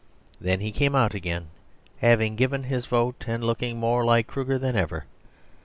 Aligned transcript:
Then 0.39 0.61
he 0.61 0.71
came 0.71 0.95
out 0.95 1.13
again, 1.13 1.49
having 1.97 2.35
given 2.35 2.63
his 2.63 2.87
vote 2.87 3.25
and 3.27 3.43
looking 3.43 3.77
more 3.77 4.03
like 4.03 4.25
Kruger 4.25 4.57
than 4.57 4.75
ever. 4.75 5.05